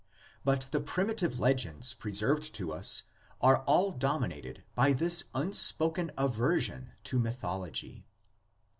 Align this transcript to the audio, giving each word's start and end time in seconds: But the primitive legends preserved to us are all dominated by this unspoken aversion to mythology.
But 0.43 0.61
the 0.71 0.79
primitive 0.79 1.39
legends 1.39 1.93
preserved 1.93 2.55
to 2.55 2.73
us 2.73 3.03
are 3.39 3.59
all 3.65 3.91
dominated 3.91 4.63
by 4.73 4.93
this 4.93 5.25
unspoken 5.35 6.09
aversion 6.17 6.93
to 7.03 7.19
mythology. 7.19 8.07